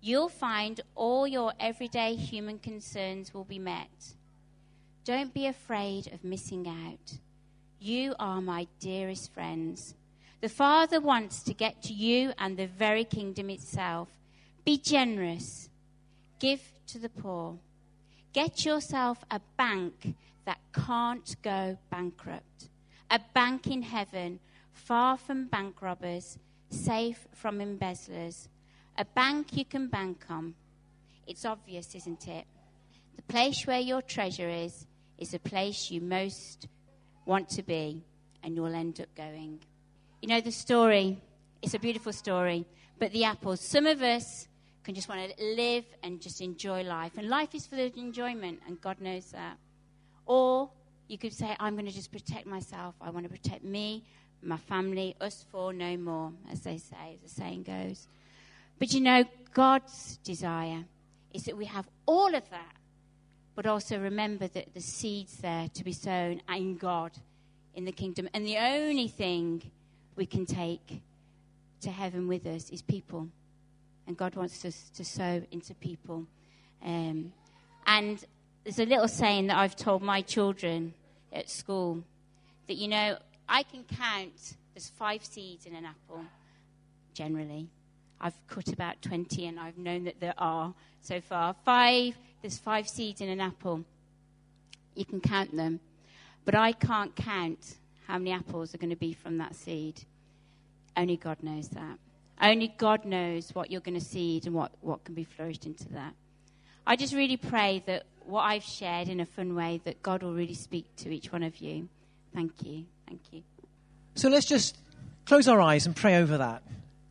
You'll 0.01 0.29
find 0.29 0.81
all 0.95 1.27
your 1.27 1.53
everyday 1.59 2.15
human 2.15 2.61
concerns 2.61 3.35
will 3.35 3.43
be 3.43 3.59
met. 3.59 4.15
Don't 5.05 5.35
be 5.35 5.47
afraid 5.47 6.13
of 6.13 6.23
missing 6.23 6.69
out. 6.69 7.19
You 7.81 8.15
are 8.21 8.41
my 8.41 8.69
dearest 8.79 9.35
friends. 9.35 9.97
The 10.41 10.49
Father 10.49 11.01
wants 11.01 11.43
to 11.43 11.55
get 11.55 11.83
to 11.83 11.93
you 11.93 12.33
and 12.39 12.57
the 12.57 12.69
very 12.69 13.03
kingdom 13.03 13.51
itself. 13.51 14.09
Be 14.65 14.79
generous. 14.79 15.71
Give 16.39 16.61
to 16.87 17.01
the 17.01 17.09
poor. 17.09 17.59
Get 18.33 18.65
yourself 18.65 19.25
a 19.29 19.41
bank 19.57 20.15
that 20.45 20.61
can't 20.73 21.35
go 21.43 21.79
bankrupt. 21.91 22.69
A 23.11 23.19
bank 23.35 23.67
in 23.67 23.83
heaven, 23.83 24.39
far 24.73 25.17
from 25.17 25.47
bank 25.47 25.83
robbers, 25.83 26.39
safe 26.71 27.27
from 27.35 27.61
embezzlers. 27.61 28.49
A 28.99 29.05
bank 29.05 29.57
you 29.57 29.65
can 29.65 29.89
bank 29.89 30.25
on. 30.29 30.55
It's 31.27 31.45
obvious, 31.45 31.95
isn't 31.95 32.29
it? 32.29 32.47
The 33.17 33.23
place 33.23 33.67
where 33.67 33.81
your 33.81 34.03
treasure 34.03 34.49
is 34.49 34.87
is 35.19 35.31
the 35.31 35.39
place 35.39 35.91
you 35.91 36.01
most 36.01 36.67
want 37.25 37.49
to 37.51 37.63
be, 37.63 38.03
and 38.43 38.55
you'll 38.57 38.75
end 38.75 39.01
up 39.01 39.15
going. 39.15 39.61
You 40.21 40.29
know, 40.29 40.41
the 40.41 40.53
story, 40.53 41.19
it's 41.63 41.75
a 41.75 41.79
beautiful 41.79 42.13
story, 42.13 42.67
but 42.99 43.13
the 43.13 43.25
apples, 43.25 43.61
some 43.61 43.87
of 43.87 44.03
us 44.03 44.49
can 44.83 44.95
just 44.95 45.09
want 45.09 45.37
to 45.37 45.45
live 45.45 45.85
and 46.03 46.21
just 46.21 46.41
enjoy 46.41 46.83
life. 46.83 47.13
And 47.17 47.29
life 47.29 47.55
is 47.55 47.67
for 47.67 47.77
the 47.77 47.93
enjoyment, 47.97 48.61
and 48.67 48.81
God 48.81 49.01
knows 49.01 49.31
that. 49.31 49.57
Or 50.27 50.71
you 51.09 51.19
could 51.19 51.33
say, 51.33 51.55
I'm 51.61 51.75
going 51.75 51.87
to 51.87 51.93
just 51.93 52.11
protect 52.11 52.47
myself. 52.47 52.95
I 53.01 53.11
want 53.11 53.25
to 53.25 53.31
protect 53.31 53.65
me, 53.65 54.05
my 54.43 54.57
family, 54.57 55.17
us 55.21 55.45
four, 55.51 55.73
no 55.73 55.97
more, 55.97 56.33
as 56.51 56.61
they 56.61 56.79
say, 56.79 57.19
as 57.23 57.31
the 57.33 57.41
saying 57.41 57.63
goes. 57.63 58.07
But 58.79 58.93
you 58.93 59.01
know, 59.01 59.25
God's 59.55 60.19
desire 60.19 60.85
is 61.33 61.45
that 61.45 61.57
we 61.57 61.67
have 61.67 61.89
all 62.07 62.35
of 62.35 62.49
that 62.51 62.77
but 63.55 63.67
also 63.67 63.99
remember 63.99 64.49
that 64.49 64.75
the 64.75 64.81
seeds 64.81 65.37
there 65.39 65.69
to 65.75 65.85
be 65.85 65.93
sown 65.93 66.41
in 66.49 66.77
God, 66.77 67.13
in 67.75 67.85
the 67.85 67.93
kingdom. 67.93 68.29
And 68.33 68.47
the 68.47 68.57
only 68.59 69.09
thing 69.09 69.63
we 70.17 70.27
can 70.27 70.47
take 70.47 71.03
to 71.83 71.91
heaven 71.91 72.29
with 72.29 72.47
us 72.47 72.71
is 72.71 72.83
people. 72.83 73.29
And 74.07 74.17
God 74.17 74.35
wants 74.35 74.65
us 74.65 74.91
to 74.97 75.05
sow 75.05 75.43
into 75.51 75.75
people. 75.75 76.27
Um, 76.83 77.33
and 77.87 78.25
there's 78.65 78.79
a 78.79 78.87
little 78.87 79.09
saying 79.09 79.49
that 79.49 79.57
I've 79.57 79.77
told 79.77 80.03
my 80.03 80.23
children 80.23 80.95
at 81.33 81.51
school 81.51 82.03
that, 82.69 82.75
you 82.75 82.89
know, 82.89 83.19
I 83.49 83.63
can 83.63 83.85
count, 83.85 84.55
there's 84.75 84.89
five 84.89 85.25
seeds 85.25 85.67
in 85.67 85.75
an 85.75 85.85
apple, 85.85 86.25
generally. 87.15 87.69
I've 88.21 88.37
cut 88.47 88.69
about 88.73 89.03
20 89.03 89.47
and 89.47 89.59
I've 89.59 89.77
known 89.77 90.05
that 90.05 90.21
there 90.21 90.35
are 90.39 90.73
so 91.01 91.21
far. 91.21 91.55
Five 91.65 92.17
there's 92.43 92.59
five 92.59 92.89
seeds 92.89 93.21
in 93.21 93.29
an 93.29 93.41
apple. 93.41 93.85
You 94.97 95.05
can 95.05 95.21
count 95.21 95.57
them. 95.57 95.81
But 96.45 96.57
I 96.57 96.73
can't 96.73 97.15
count 97.15 97.77
how 98.09 98.19
many 98.19 98.33
apples 98.33 98.75
are 98.75 98.79
going 98.79 98.91
to 98.91 98.97
be 98.97 99.13
from 99.13 99.39
that 99.39 99.55
seed. 99.55 100.03
Only 100.97 101.17
God 101.17 101.39
knows 101.41 101.69
that. 101.69 101.99
Only 102.41 102.75
God 102.77 103.05
knows 103.05 103.55
what 103.55 103.71
you're 103.71 103.81
going 103.81 103.99
to 103.99 104.05
seed 104.05 104.47
and 104.47 104.55
what, 104.55 104.73
what 104.81 105.05
can 105.05 105.15
be 105.15 105.23
flourished 105.23 105.67
into 105.67 105.89
that. 105.91 106.15
I 106.85 106.97
just 106.97 107.15
really 107.15 107.37
pray 107.37 107.85
that 107.87 108.03
what 108.25 108.43
I've 108.43 108.65
shared 108.65 109.09
in 109.09 109.21
a 109.21 109.27
fun 109.27 109.55
way, 109.55 109.81
that 109.85 110.03
God 110.03 110.25
will 110.25 110.35
really 110.35 110.55
speak 110.55 110.87
to 110.97 111.15
each 111.15 111.31
one 111.31 111.45
of 111.45 111.59
you. 111.59 111.89
Thank 112.35 112.63
you. 112.65 112.87
Thank 113.07 113.21
you. 113.33 113.43
So 114.15 114.29
let's 114.29 114.47
just 114.47 114.77
close 115.27 115.49
our 115.49 115.61
eyes 115.61 115.87
and 115.87 115.97
pray 115.97 116.17
over 116.17 116.39
that 116.39 116.63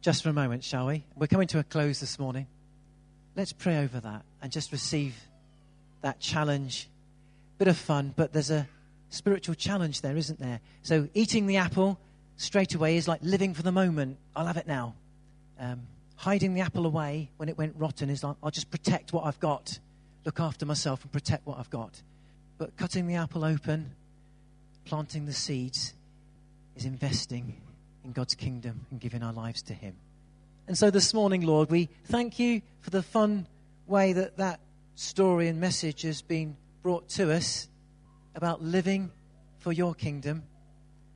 just 0.02 0.24
for 0.24 0.30
a 0.30 0.34
moment, 0.34 0.64
shall 0.64 0.88
we? 0.88 1.04
We're 1.16 1.28
coming 1.28 1.48
to 1.50 1.60
a 1.60 1.64
close 1.64 2.00
this 2.00 2.18
morning. 2.20 2.48
Let's 3.36 3.54
pray 3.54 3.78
over 3.78 4.00
that 4.00 4.24
and 4.42 4.52
just 4.52 4.72
receive 4.72 5.16
that 6.02 6.20
challenge. 6.20 6.90
Bit 7.58 7.68
of 7.68 7.78
fun, 7.78 8.14
but 8.16 8.34
there's 8.34 8.52
a 8.52 8.68
spiritual 9.10 9.56
challenge 9.56 10.02
there, 10.02 10.18
isn't 10.18 10.40
there? 10.40 10.60
So 10.82 11.08
eating 11.14 11.48
the 11.48 11.58
apple 11.58 12.00
straight 12.38 12.74
away 12.74 12.98
is 12.98 13.08
like 13.08 13.20
living 13.22 13.54
for 13.54 13.62
the 13.62 13.72
moment. 13.72 14.18
I'll 14.36 14.48
have 14.48 14.58
it 14.58 14.68
now. 14.68 14.96
Um, 15.60 15.82
hiding 16.16 16.56
the 16.56 16.62
apple 16.62 16.86
away 16.86 17.30
when 17.38 17.50
it 17.50 17.58
went 17.58 17.76
rotten 17.78 18.10
is 18.10 18.24
like, 18.24 18.36
I'll 18.44 18.52
just 18.52 18.72
protect 18.72 19.14
what 19.14 19.26
I've 19.26 19.40
got, 19.40 19.80
look 20.26 20.40
after 20.40 20.66
myself 20.66 21.04
and 21.04 21.12
protect 21.12 21.46
what 21.46 21.60
I've 21.60 21.70
got. 21.70 22.02
But 22.58 22.76
cutting 22.78 23.08
the 23.08 23.16
apple 23.16 23.44
open, 23.44 23.92
planting 24.86 25.26
the 25.26 25.34
seeds, 25.34 25.94
is 26.76 26.86
investing 26.86 27.62
in 28.04 28.12
God's 28.12 28.36
kingdom 28.36 28.86
and 28.90 29.00
giving 29.00 29.24
our 29.24 29.34
lives 29.34 29.62
to 29.64 29.74
Him. 29.74 29.96
And 30.68 30.78
so 30.78 30.90
this 30.90 31.14
morning, 31.14 31.42
Lord, 31.42 31.70
we 31.70 31.90
thank 32.06 32.40
you 32.40 32.62
for 32.80 32.90
the 32.90 33.04
fun 33.04 33.48
way 33.88 34.14
that 34.14 34.38
that 34.38 34.60
story 34.96 35.48
and 35.48 35.60
message 35.60 36.04
has 36.04 36.22
been 36.22 36.56
brought 36.82 37.10
to 37.10 37.32
us 37.32 37.68
about 38.36 38.62
living 38.62 39.12
for 39.60 39.72
your 39.72 39.94
kingdom. 39.94 40.44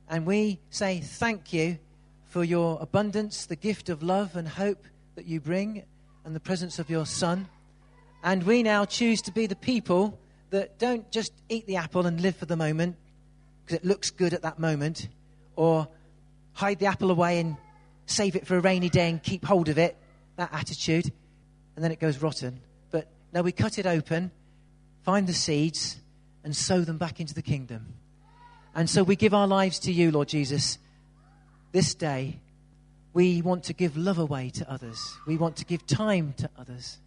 And 0.08 0.26
we 0.26 0.60
say 0.70 1.00
thank 1.00 1.52
you 1.52 1.78
for 2.26 2.44
your 2.44 2.78
abundance, 2.80 3.46
the 3.46 3.56
gift 3.56 3.88
of 3.88 4.02
love 4.02 4.36
and 4.36 4.46
hope 4.46 4.84
that 5.14 5.24
you 5.24 5.40
bring, 5.40 5.84
and 6.24 6.34
the 6.34 6.40
presence 6.40 6.78
of 6.78 6.90
your 6.90 7.06
Son. 7.06 7.48
And 8.22 8.42
we 8.42 8.62
now 8.62 8.84
choose 8.84 9.22
to 9.22 9.32
be 9.32 9.46
the 9.46 9.56
people 9.56 10.18
that 10.50 10.78
don't 10.78 11.10
just 11.10 11.32
eat 11.48 11.66
the 11.66 11.76
apple 11.76 12.06
and 12.06 12.20
live 12.20 12.36
for 12.36 12.46
the 12.46 12.56
moment 12.56 12.96
because 13.66 13.82
it 13.82 13.84
looks 13.84 14.10
good 14.10 14.32
at 14.32 14.42
that 14.42 14.60
moment, 14.60 15.08
or 15.56 15.88
hide 16.52 16.78
the 16.78 16.86
apple 16.86 17.10
away 17.10 17.40
and 17.40 17.56
save 18.06 18.36
it 18.36 18.46
for 18.46 18.56
a 18.56 18.60
rainy 18.60 18.88
day 18.88 19.10
and 19.10 19.20
keep 19.20 19.44
hold 19.44 19.68
of 19.68 19.76
it, 19.76 19.96
that 20.36 20.50
attitude, 20.52 21.12
and 21.74 21.84
then 21.84 21.90
it 21.90 21.98
goes 21.98 22.22
rotten. 22.22 22.60
But 22.92 23.08
no, 23.32 23.42
we 23.42 23.50
cut 23.50 23.78
it 23.80 23.86
open, 23.86 24.30
find 25.02 25.26
the 25.26 25.34
seeds, 25.34 26.00
and 26.44 26.54
sow 26.54 26.82
them 26.82 26.96
back 26.96 27.18
into 27.18 27.34
the 27.34 27.42
kingdom. 27.42 27.94
And 28.72 28.88
so 28.88 29.02
we 29.02 29.16
give 29.16 29.34
our 29.34 29.48
lives 29.48 29.80
to 29.80 29.92
you, 29.92 30.12
Lord 30.12 30.28
Jesus. 30.28 30.78
This 31.72 31.92
day, 31.94 32.38
we 33.12 33.42
want 33.42 33.64
to 33.64 33.72
give 33.72 33.96
love 33.96 34.18
away 34.18 34.50
to 34.50 34.70
others. 34.70 35.16
We 35.26 35.36
want 35.38 35.56
to 35.56 35.64
give 35.64 35.86
time 35.86 36.34
to 36.36 36.48
others. 36.56 36.98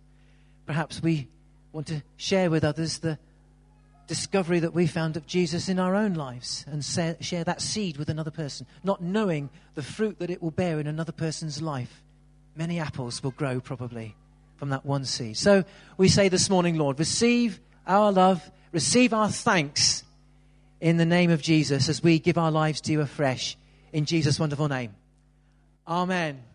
Perhaps 0.65 1.01
we 1.01 1.29
want 1.71 1.87
to 1.87 2.03
share 2.17 2.49
with 2.49 2.65
others 2.65 2.99
the 2.99 3.17
discovery 4.09 4.59
that 4.59 4.73
we 4.73 4.87
found 4.87 5.15
of 5.15 5.27
Jesus 5.27 5.69
in 5.69 5.79
our 5.79 5.95
own 5.95 6.15
lives 6.15 6.65
and 6.67 6.83
share 6.83 7.43
that 7.43 7.61
seed 7.61 7.95
with 7.95 8.09
another 8.09 8.31
person, 8.31 8.65
not 8.83 9.01
knowing 9.01 9.49
the 9.75 9.83
fruit 9.83 10.19
that 10.19 10.31
it 10.31 10.41
will 10.41 10.51
bear 10.51 10.79
in 10.79 10.87
another 10.87 11.11
person's 11.13 11.61
life. 11.61 12.03
Many 12.55 12.79
apples 12.79 13.23
will 13.23 13.31
grow 13.31 13.61
probably 13.61 14.15
from 14.57 14.69
that 14.69 14.83
one 14.83 15.05
seed. 15.05 15.37
So 15.37 15.63
we 15.95 16.09
say 16.09 16.27
this 16.27 16.49
morning, 16.49 16.75
Lord, 16.75 16.99
receive 16.99 17.61
our 17.87 18.11
love, 18.11 18.51
receive 18.71 19.13
our 19.13 19.29
thanks 19.29 20.03
in 20.81 20.97
the 20.97 21.05
name 21.05 21.29
of 21.29 21.41
Jesus 21.41 21.87
as 21.87 22.01
we 22.01 22.17
give 22.19 22.37
our 22.37 22.51
lives 22.51 22.81
to 22.81 22.91
you 22.91 23.01
afresh 23.01 23.57
in 23.93 24.05
Jesus' 24.05 24.39
wonderful 24.39 24.67
name. 24.67 24.95
Amen. 25.87 26.48